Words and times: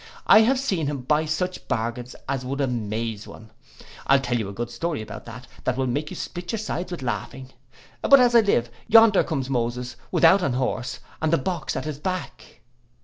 I 0.25 0.39
have 0.39 0.59
seen 0.59 0.87
him 0.87 1.01
buy 1.01 1.25
such 1.25 1.67
bargains 1.67 2.15
as 2.27 2.43
would 2.43 2.59
amaze 2.59 3.27
one. 3.27 3.51
I'll 4.07 4.19
tell 4.19 4.39
you 4.39 4.49
a 4.49 4.51
good 4.51 4.71
story 4.71 4.99
about 4.99 5.25
that, 5.25 5.45
that 5.63 5.77
will 5.77 5.85
make 5.85 6.09
you 6.09 6.15
split 6.15 6.51
your 6.51 6.57
sides 6.57 6.91
with 6.91 7.03
laughing—But 7.03 8.19
as 8.19 8.33
I 8.33 8.39
live, 8.39 8.71
yonder 8.87 9.23
comes 9.23 9.47
Moses, 9.47 9.97
without 10.09 10.41
an 10.41 10.53
horse, 10.53 11.01
and 11.21 11.31
the 11.31 11.37
box 11.37 11.75
at 11.75 11.85
his 11.85 11.99
back. 11.99 12.61